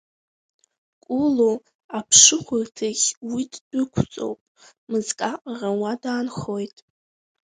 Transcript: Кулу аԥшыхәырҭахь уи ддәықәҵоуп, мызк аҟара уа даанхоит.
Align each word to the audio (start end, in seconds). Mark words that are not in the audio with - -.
Кулу 1.03 1.51
аԥшыхәырҭахь 1.97 3.07
уи 3.31 3.43
ддәықәҵоуп, 3.51 4.39
мызк 4.89 5.19
аҟара 5.31 5.69
уа 5.79 5.91
даанхоит. 6.01 6.75